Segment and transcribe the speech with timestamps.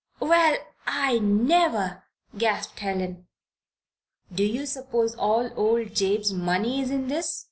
[0.19, 0.57] "Well,
[0.87, 2.05] I never!"
[2.35, 3.27] gasped Helen.
[4.33, 7.39] "Do you suppose all old Jabe's money is in this?"